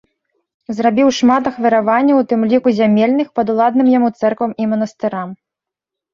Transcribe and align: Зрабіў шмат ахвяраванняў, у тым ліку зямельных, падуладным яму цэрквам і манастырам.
Зрабіў 0.77 1.11
шмат 1.17 1.43
ахвяраванняў, 1.51 2.17
у 2.23 2.27
тым 2.31 2.41
ліку 2.55 2.69
зямельных, 2.81 3.27
падуладным 3.41 3.87
яму 3.97 4.09
цэрквам 4.19 4.51
і 4.65 4.69
манастырам. 4.75 5.29